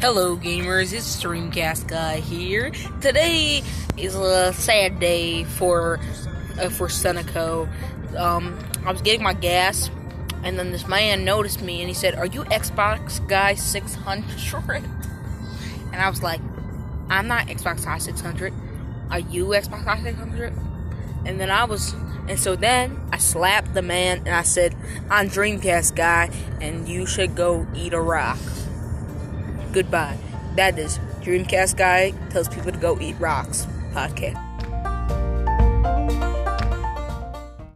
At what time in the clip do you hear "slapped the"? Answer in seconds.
23.18-23.82